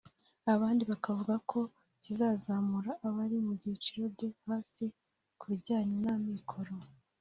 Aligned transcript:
abandi 0.53 0.81
bavuga 0.91 1.35
ko 1.49 1.59
kizazamura 2.03 2.91
abari 3.07 3.37
mu 3.45 3.51
byiciro 3.59 4.03
byo 4.13 4.27
hasi 4.47 4.83
ku 5.39 5.45
bijyanye 5.51 5.95
n’amikoro 6.05 6.73